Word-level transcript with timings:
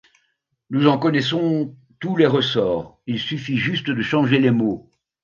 Nous 0.71 0.87
en 0.87 0.97
connaissons 0.97 1.75
tous 1.99 2.15
les 2.15 2.25
ressorts, 2.25 2.99
il 3.05 3.19
suffit 3.19 3.57
juste 3.57 3.91
de 3.91 4.01
changer 4.01 4.39
les 4.39 4.49
mots. 4.49 4.89